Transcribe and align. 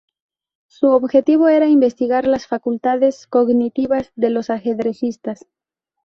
Su 0.67 0.87
objetivo 0.87 1.47
era 1.47 1.67
investigar 1.67 2.25
las 2.25 2.47
facultades 2.47 3.27
cognitivas 3.27 4.11
de 4.15 4.31
los 4.31 4.49
ajedrecistas. 4.49 5.45